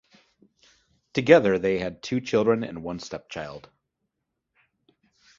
Together 1.13 1.59
they 1.59 1.77
had 1.77 2.01
two 2.01 2.19
children 2.19 2.63
and 2.63 2.81
one 2.83 2.97
step 2.97 3.29
child. 3.29 3.69